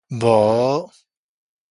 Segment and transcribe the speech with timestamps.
[0.19, 0.91] 無